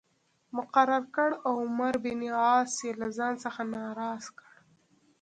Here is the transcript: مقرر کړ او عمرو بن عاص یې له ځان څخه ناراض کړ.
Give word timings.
مقرر 0.57 1.03
کړ 1.15 1.29
او 1.45 1.53
عمرو 1.65 1.99
بن 2.03 2.21
عاص 2.41 2.73
یې 2.85 2.91
له 3.01 3.07
ځان 3.17 3.33
څخه 3.43 3.61
ناراض 3.75 4.25
کړ. 4.37 4.51